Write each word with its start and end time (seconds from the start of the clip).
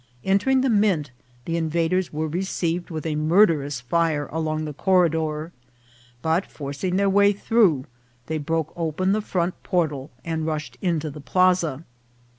Entering 0.23 0.61
the 0.61 0.69
mint, 0.71 1.11
the 1.45 1.57
invaders 1.57 2.11
were 2.11 2.27
re 2.27 2.41
ceived 2.41 2.89
with 2.89 3.05
a 3.05 3.15
murderous 3.15 3.79
fire 3.79 4.25
along 4.31 4.65
the 4.65 4.73
corridor; 4.73 5.51
but, 6.23 6.43
forcing 6.47 6.95
their 6.95 7.07
way 7.07 7.33
through, 7.33 7.85
they 8.25 8.39
broke 8.39 8.73
open 8.75 9.11
the 9.11 9.21
front 9.21 9.61
portal, 9.61 10.09
and 10.25 10.47
rushed 10.47 10.75
into 10.81 11.11
the 11.11 11.21
plaza. 11.21 11.83